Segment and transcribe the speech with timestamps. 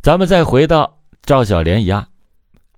[0.00, 2.06] 咱们再回到赵小莲一案，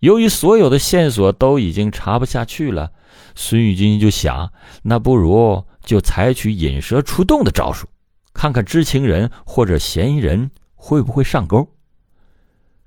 [0.01, 2.93] 由于所有的线索都已经查不下去了，
[3.35, 7.87] 孙玉军就想，那不如就采取引蛇出洞的招数，
[8.33, 11.69] 看看知情人或者嫌疑人会不会上钩。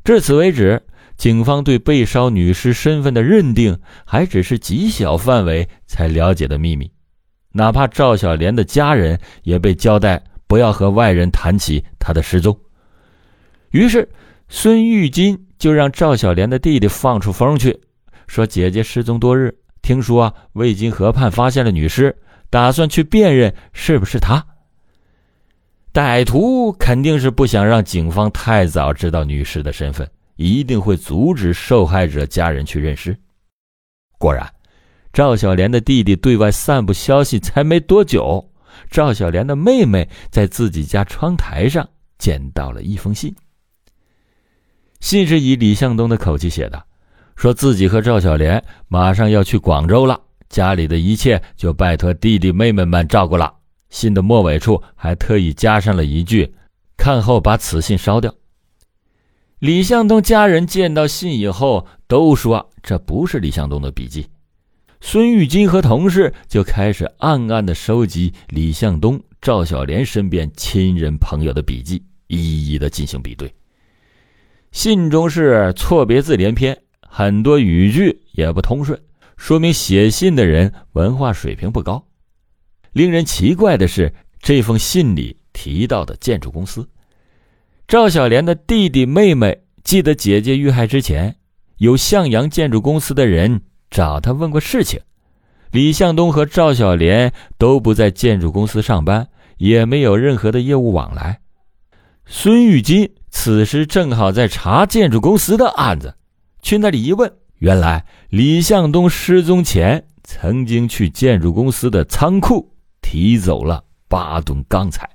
[0.03, 0.81] 至此为止，
[1.15, 6.91] 警方对被烧女尸身份的认定还只是极小范围才了解的秘密，
[7.51, 12.59] 哪怕赵小莲的家人也被交代不要和外人谈起她的失踪。
[13.69, 14.07] 于是，
[14.55, 17.81] 孙玉金就让赵小莲的弟弟放出风去，
[18.27, 19.51] 说姐姐失踪多日，
[19.81, 22.15] 听说啊渭金河畔发现了女尸，
[22.51, 24.45] 打算去辨认是不是她。
[25.91, 33.17] 歹徒肯定是不想让警方太早知道女尸的身份，一定会阻止受害者家人去认尸。
[34.19, 34.47] 果然，
[35.11, 38.47] 赵小莲的弟弟对外散布消息才没多久，
[38.91, 41.89] 赵小莲的妹妹在自己家窗台上
[42.19, 43.35] 捡到了一封信。
[45.03, 46.81] 信是以李向东的口气写的，
[47.35, 53.53] 说自己和赵小莲马上要去广州了，家里的一切就拜托弟弟妹妹们照顾了。
[53.89, 56.55] 信的末尾处还特意加上了一句
[56.95, 58.33] ：“看后把此信烧掉。”
[59.59, 64.25] 李向东家人见到信以后都说这不是李向东的笔迹。
[65.01, 73.53] 孙玉金和同事就开始暗暗的收集李向东、赵小莲身边亲人朋友的笔记，一一的进行比对。
[74.73, 76.75] 信中是错别字连篇，
[77.07, 78.99] 很多语句也不通顺，
[79.37, 82.03] 说明写信的人文化水平不高。
[82.91, 86.89] 令人奇怪的是，这封信里提到的建筑公司，
[87.87, 91.35] 赵小莲的弟弟妹妹记得姐姐遇害之前，
[91.77, 94.99] 有向阳建筑公司的人找他问过事情。
[95.71, 101.41] 李向东和赵小莲都不在建筑公司上班，也没有任何的业务往来。
[102.25, 103.11] 孙玉金。
[103.35, 106.15] 此时正好在查建筑公司的案子，
[106.61, 115.09] 去那里一问，原来李向东失踪前曾经去建筑公司的仓库提走了八吨钢材。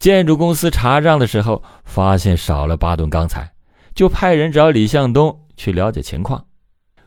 [0.00, 3.52] 建筑公司查账的时候发现少了八吨钢材，
[3.94, 6.46] 就派人找李向东去了解情况，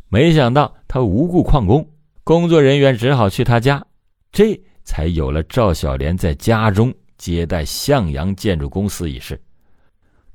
[0.08, 1.90] 没想到他无故旷工，
[2.24, 3.84] 工作人员只好去他家，
[4.32, 6.94] 这才有了赵小莲在家中。
[7.22, 9.40] 接待向阳建筑公司一事，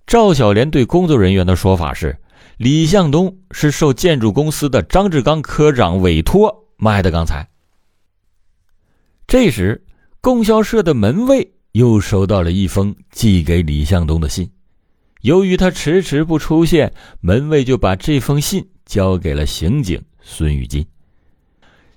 [0.06, 2.16] 赵小莲对工作人员的说法是：
[2.58, 7.48] 李向东是受建筑公司的张志刚科长委托卖的钢材。
[9.26, 9.84] 这时，
[10.20, 14.48] 供销社的门卫又收到了一封寄给李向东的信，
[15.22, 20.86] 由于他迟迟不出现，门卫就把这封信交给了刑警孙玉金。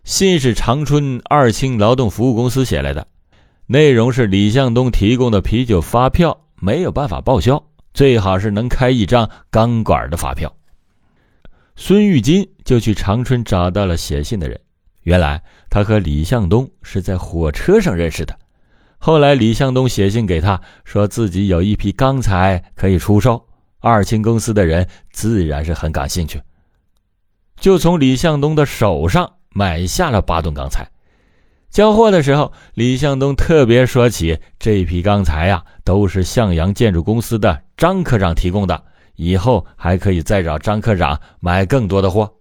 [0.04, 3.08] 信是长春二轻劳动服务公司写来的。
[3.72, 7.64] 内容是李向东提供的啤酒发票没有办法报销，
[7.94, 10.52] 最好是能开一张钢管的发票。
[11.76, 14.60] 孙玉金就去长春找到了写信的人，
[15.04, 18.36] 原来他和李向东是在火车上认识的。
[18.98, 23.46] 后来李向东写信给他，说自己有一批钢材可以出售，
[23.82, 26.42] 二轻公司的人自然是很感兴趣，
[27.60, 30.90] 就从李向东的手上买下了八吨钢材。
[31.70, 38.84] 交货的时候，李向东特别说起这批钢材呀，都是向阳建筑公司的张科长提供的，
[39.16, 42.34] 以后还可以再找张科长买更多的货。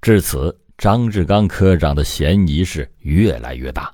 [0.00, 3.92] 至此，张志刚科长的嫌疑是越来越大。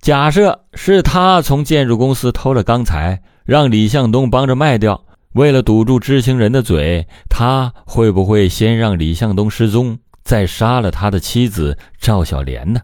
[0.00, 12.80] 假设是他从建筑公司偷了钢材，让李向东帮着卖掉，为了堵住知情人的嘴，他会不会先让李向东失踪，再杀了他的妻子赵小莲呢？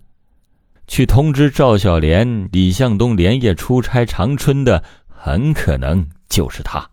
[0.89, 6.91] 去通知赵小莲，李向东连夜出差长春的，很可能就是他。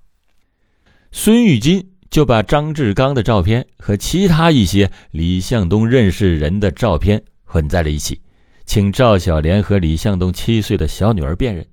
[1.12, 8.22] 孙玉金就把张志刚的照片和其他一些李向东认识人的照片混在了一起，
[8.66, 11.66] 请赵小莲和李向东七岁的小女儿辨认。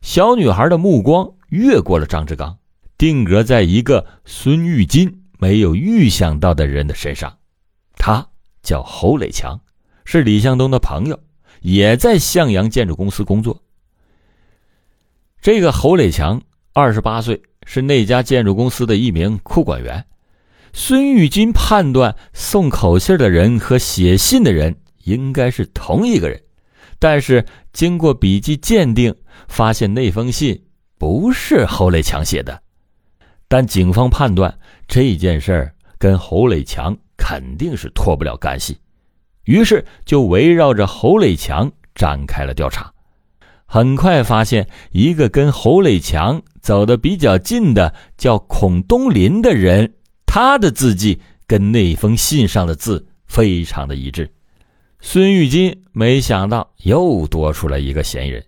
[0.00, 2.56] 小女孩的目光越过了张志刚，
[2.96, 7.36] 定格在一个孙玉金没有预想到的人的身上，
[7.96, 8.26] 他
[8.62, 9.60] 叫侯磊强，
[10.06, 11.20] 是李向东的朋友。
[11.60, 13.62] 也在向阳建筑公司工作。
[15.40, 16.40] 这个侯磊强
[16.72, 20.04] 二十八岁，是那家建筑公司的一名库管员。
[20.72, 26.40] 孙玉金判断送口信的人和写信的人应该是同一个人，
[26.98, 29.14] 但是经过笔迹鉴定，
[29.48, 30.60] 发现那封信
[30.98, 32.62] 不是侯磊强写的。
[33.48, 38.76] 但警方判断这件事儿跟侯磊强肯定是脱不了干系。
[39.48, 42.92] 于是就围绕着侯磊强展开了调查。
[43.64, 49.94] 很快发现一个跟侯磊强走得比较近的叫孔东林的人，
[50.26, 54.30] 他的字迹跟那封信上的字非常的一致。
[55.00, 58.44] 孙玉金没想到又多出了一个嫌疑人。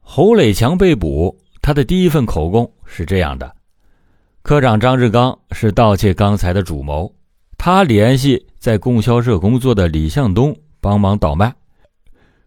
[0.00, 3.50] 侯磊强被捕，他的第一份口供是这样的：
[4.42, 7.10] 科长张志刚是盗窃钢材的主谋，
[7.64, 11.54] 他联系在供销社工作的李向东帮忙倒卖。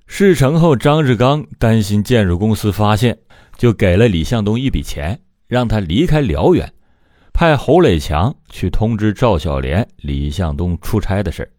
[0.08, 3.18] 事成后，张志刚担心建筑公司发现，
[3.56, 5.18] 就给了李向东一笔钱，
[5.48, 6.70] 让他离开辽源，
[7.32, 11.50] 派侯磊强去通知赵小莲、李向东出差的事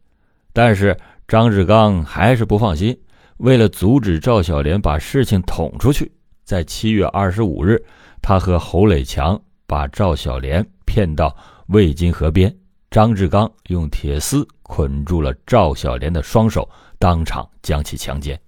[0.52, 0.94] 但是。
[1.26, 2.94] 张志刚还是不放心，
[3.38, 6.12] 为了阻止赵小莲把事情捅出去，
[6.44, 7.82] 在七月二十五日，
[8.20, 11.34] 他和侯磊强把赵小莲骗到
[11.68, 12.54] 渭金河边，
[12.96, 16.66] 张志刚用铁丝捆住了赵小莲的双手，
[16.98, 18.40] 当场将其强奸。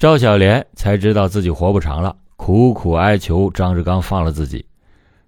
[0.00, 4.66] 赵小莲才知道自己活不长了，苦苦哀求张志刚放了自己，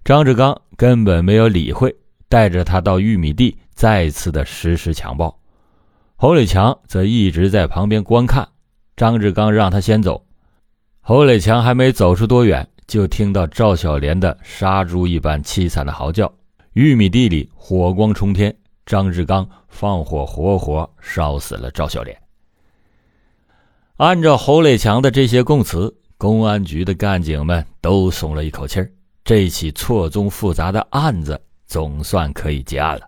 [0.03, 1.95] 张志刚根本没有理会，
[2.27, 5.39] 带着他到玉米地，再次的实施强暴。
[6.17, 8.45] 侯磊强则一直在旁边观看，
[8.97, 10.25] 张志刚让他先走。
[10.99, 16.29] 侯磊强还没走出多远，就听到赵小莲的杀猪一般凄惨的嚎叫。
[16.73, 22.17] 玉米地里火光冲天，张志刚放火活活烧死了赵小莲。
[23.97, 28.91] 按照侯磊强的这些供词，公安局的干警们都松了一口气儿，
[29.23, 33.07] 这起错综复杂的案子总算可以结案了。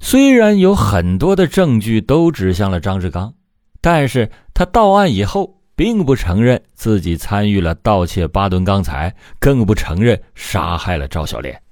[0.00, 3.32] 虽然有很多的证据都指向了张志刚，
[3.80, 11.62] 但是他到案以后，并不承认自己参与了盗窃八吨钢材，更不承认杀害了赵小莲。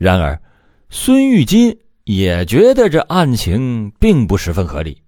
[0.00, 0.40] 然而，
[0.88, 5.02] 孙玉金也觉得这案情并不十分合理。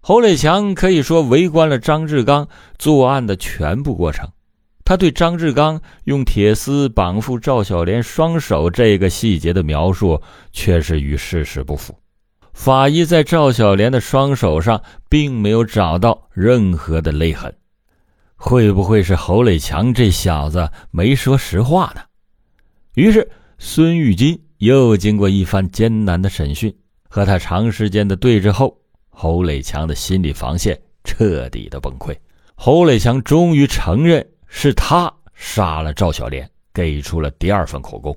[0.00, 2.48] 侯磊强可以说围观了张志刚
[2.80, 4.28] 作案的全部过程。
[4.84, 11.96] 他对张志刚用铁丝绑缚赵小莲双手这个细节的描述却是与事实不符。
[12.52, 17.54] 法医在赵小莲的双手上并没有找到任何的勒痕，
[18.34, 22.00] 会不会是侯磊强这小子没说实话呢？
[22.94, 26.74] 于是孙玉金又经过一番艰难的审讯
[27.08, 28.76] 和他长时间的对峙后，
[29.10, 32.16] 侯磊强的心理防线彻底的崩溃。
[32.54, 34.26] 侯磊强终于承认。
[34.50, 38.16] 是他杀了赵小莲，给出了第二份口供。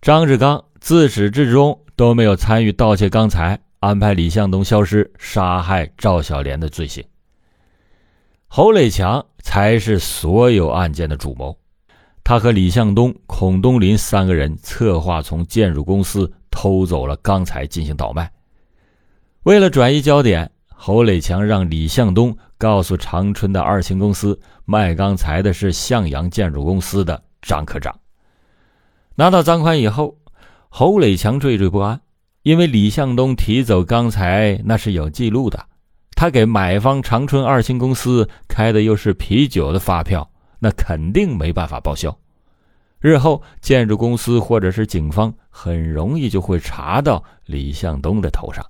[0.00, 7.04] 张志刚自始至终都没有参与盗窃钢材、安排李向东消失、杀害赵小莲的罪行。
[8.48, 11.56] 侯磊强才是所有案件的主谋，
[12.24, 18.30] 他和李向东、孔东林三个人策划从建筑公司偷走了钢材进行倒卖。
[19.42, 20.50] 为了转移焦点。
[20.84, 27.96] 侯磊强让李向东告诉长春的二星公司，卖钢材的是向阳建筑公司的张科长。
[29.14, 30.16] 拿到赃款以后，
[30.68, 32.00] 侯磊强惴惴不安，
[32.42, 35.66] 因为李向东提走钢材那是有记录的，
[36.16, 40.31] 他给买方长春二星公司开的又是啤酒的发票，
[40.62, 42.16] 那肯定没办法报销。
[43.00, 48.64] 日后建筑公司或者是警方很容易就会查到李向东的头上。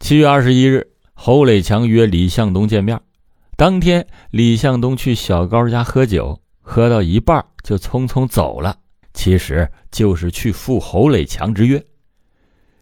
[0.00, 2.98] 七月二十一日，侯磊强约李向东见面。
[3.56, 8.78] 当天，李向东去小高家喝酒，喝到一半就匆匆走了，
[9.12, 11.84] 其实就是去赴侯磊强之约。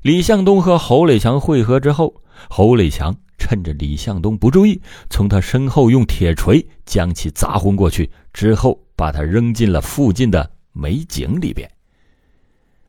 [0.02, 2.14] 李向东和侯磊强会合之后，
[2.48, 4.80] 侯磊强趁着李向东不注意，
[5.10, 11.68] 从他身后用铁锤将其砸昏过去，之后把他扔进了附近的煤井里边。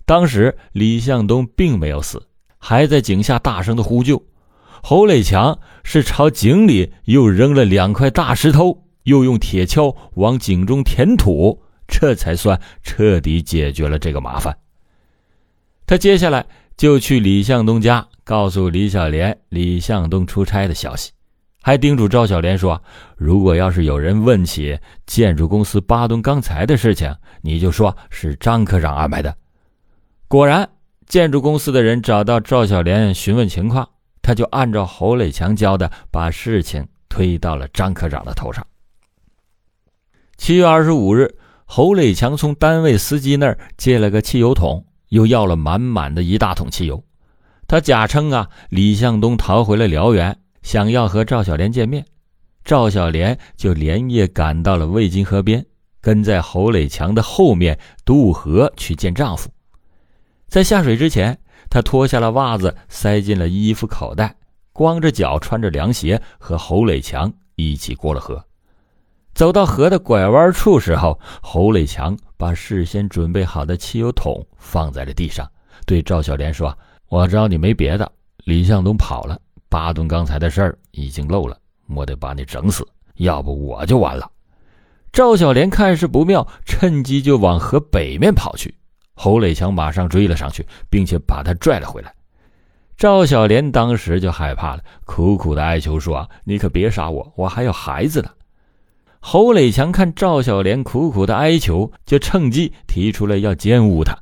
[0.05, 2.22] 当时李向东并没有死。
[2.60, 4.24] 还在井下大声的呼救，
[4.81, 14.55] 侯磊强是朝井里又扔了两块大石头，又用铁锹往井中填土，这才算彻底解决了这个麻烦。
[15.86, 16.45] 他接下来
[16.77, 21.12] 就去李向东家，告诉李小莲李向东出差的消息，
[21.62, 22.82] 还叮嘱赵小莲说
[23.18, 29.36] ：“如果要是有人问起建筑公司八吨钢材的事情，你就说是张科长安排的。”
[30.27, 30.70] 果然。
[31.06, 33.88] 建筑公司的人找到赵小莲询问情况，
[34.22, 38.65] 他就按照侯磊强教的，把事情推到了张科长的头上。
[40.38, 47.03] 七月二十五日，侯磊强从单位司机那儿借了个汽油桶，又要了满满的一大桶汽油。
[47.67, 52.05] 他假称啊，李向东逃回了辽源，想要和赵小莲见面。
[52.63, 55.65] 赵小莲就连夜赶到了渭津河边，
[56.00, 59.50] 跟在侯磊强的后面渡河去见丈夫。
[60.48, 61.38] 在下水之前，
[61.70, 64.36] 他脱下了袜子，塞进了衣服口袋，
[64.72, 68.43] 光着脚，穿着凉鞋，和侯磊强一起过了河。
[69.34, 75.50] 走到河的拐弯处时候，侯磊强把事先准备好的汽油桶放在了地上，
[75.88, 76.77] 对赵小莲说
[77.13, 78.12] ：“我知道你没别的，
[78.43, 79.39] 李向东跑了，
[79.70, 81.55] 巴顿刚才的事儿已经漏了，
[81.89, 82.84] 我得把你整死，
[83.17, 84.27] 要不我就完了。”
[85.13, 88.74] 赵小莲看势不妙，趁机就往河北面跑去。
[89.13, 92.12] 侯磊强马上追了上去，并且把他拽了回来。
[92.98, 98.32] 赵小莲当时就害怕了，苦苦的哀求说：“你可别杀我，我还有孩子呢。”
[99.22, 104.17] 侯磊强看赵小莲苦苦的哀求，就趁机提出了要奸污她。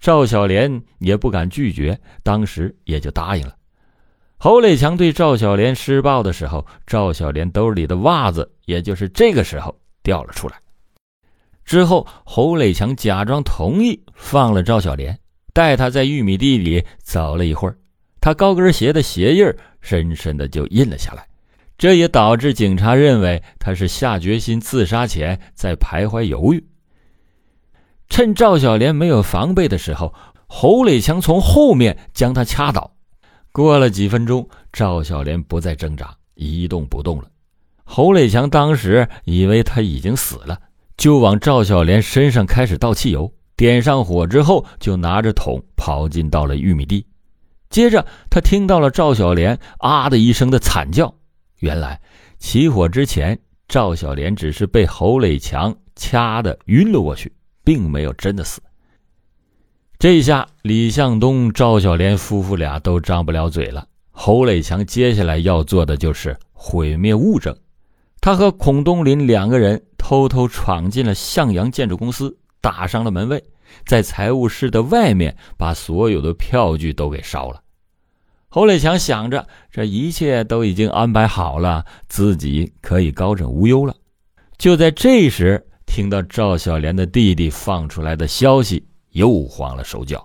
[0.00, 3.54] 赵小莲也不敢拒绝，当时也就答应了。
[4.38, 9.74] 侯磊强对赵小莲施暴的时候，赵小莲兜里的袜子，也就是这个时候。
[10.02, 10.56] 掉了出来。
[11.62, 15.16] 之后，侯磊强假装同意，放了赵小莲，
[15.52, 17.76] 带她在玉米地里走了一会儿。
[18.18, 19.44] 他高跟鞋的鞋印
[19.82, 21.26] 深深的就印了下来，
[21.76, 26.66] 这也导致警察认为他是下决心自杀前在徘徊犹豫。
[28.10, 30.12] 趁赵小莲没有防备的时候，
[30.48, 32.92] 侯磊强从后面将她掐倒。
[33.52, 37.24] 过了几分钟，赵小莲不再挣扎，一动不动了。
[37.84, 40.58] 侯磊强当时以为他已经死了，
[40.96, 47.06] 就往赵小莲身上开始倒汽油，点上火之后，就拿着桶跑进到了玉米地。
[47.68, 51.12] 接着，他听到了赵小莲啊的一声的惨叫。
[51.60, 52.00] 原来，
[52.38, 53.38] 起火之前，
[53.68, 57.32] 赵小莲只是被侯磊强掐的晕了过去，
[57.70, 58.60] 并没有真的死。
[59.96, 63.86] 这下，李向东、赵小莲夫妇俩都张不了嘴了。
[64.10, 67.56] 侯磊强接下来要做的就是毁灭物证。
[68.20, 73.40] 他和孔东林两个人偷偷闯进了向阳建筑公司，打伤了门卫，
[73.86, 77.62] 在财务室的外面把所有的票据都给烧了。
[78.48, 83.94] 侯磊强想着，这一切都已经安排好了，自己可以高枕无忧了。
[84.58, 90.24] 就在这时，听到赵小莲的弟弟放出来的消息，又慌了手脚。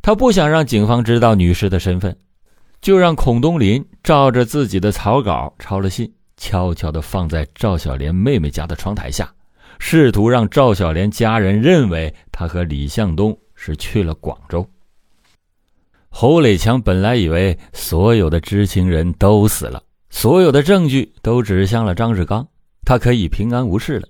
[0.00, 2.16] 他不想让警方知道女士的身份，
[2.80, 6.10] 就让孔东林照着自己的草稿抄了信。
[6.38, 9.30] 悄悄地放在赵小莲妹妹家的窗台下，
[9.78, 14.66] 试图让赵小莲家人认为他和李向东是去了广州。
[16.08, 22.48] 侯磊强本来以为所有的知情人都死了，所有的证据都指向了张志刚，
[22.84, 24.08] 他可以平安无事了。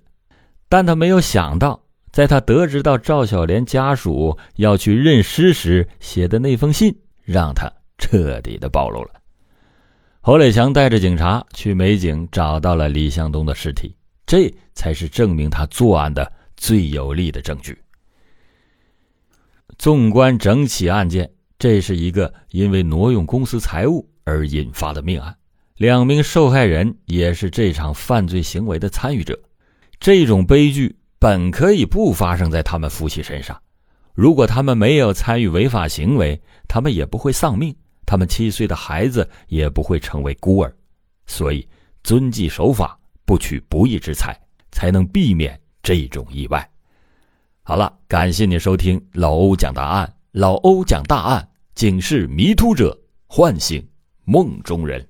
[0.75, 9.11] 但他没有想到，在他得知到赵小莲家属要去认尸时写的那封信，让他彻底的暴露了。
[10.21, 13.95] 侯磊强带着警察去美景，找到了李向东的尸体，
[14.27, 17.79] 这才是证明他作案的最有力的证据。
[19.79, 25.37] 纵观整起案件，这是一个因为挪用公司财物而引发的命案，
[25.77, 29.39] 两名受害人也是这场犯罪行为的参与者。
[30.05, 33.59] 这种悲剧本可以不发生在他们夫妻身上，
[34.13, 37.75] 如果他们没有参与违法行为，他们也不会丧命。
[38.05, 40.71] 他们七岁的孩子也不会成为孤儿，
[41.25, 41.67] 所以
[42.03, 44.39] 遵纪守法，不取不义之财，
[44.73, 46.71] 才能避免这种意外。
[47.63, 52.95] 好了，感谢你收听老欧讲大案，老欧讲大案，警示迷途者，
[53.27, 53.83] 唤醒
[54.27, 55.09] 梦中人。